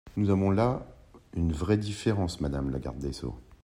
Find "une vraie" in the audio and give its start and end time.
1.35-1.77